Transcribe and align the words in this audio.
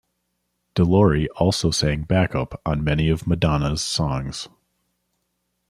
De 0.73 0.83
Lory 0.83 1.29
also 1.37 1.69
sang 1.69 2.01
backup 2.01 2.59
on 2.65 2.83
many 2.83 3.07
of 3.07 3.27
Madonna's 3.27 3.83
songs. 3.83 4.47